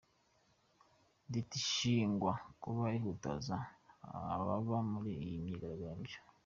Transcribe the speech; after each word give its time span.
Leta 1.31 1.53
ishinjwa 1.61 2.33
kuba 2.61 2.83
ihutaza 2.97 3.55
ababa 4.31 4.55
bari 4.67 4.87
mu 4.89 4.97
myigaragambyo. 5.43 6.17